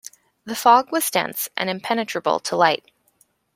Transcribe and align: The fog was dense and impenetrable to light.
The 0.45 0.55
fog 0.55 0.91
was 0.91 1.11
dense 1.11 1.47
and 1.55 1.69
impenetrable 1.69 2.39
to 2.39 2.55
light. 2.55 2.89